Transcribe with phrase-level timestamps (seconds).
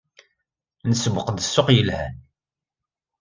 [0.89, 2.13] Nsewweq-d ssuq yelhan.